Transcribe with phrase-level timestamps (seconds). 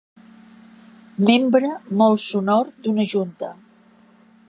[1.27, 3.55] Membre molt sonor d'una junta.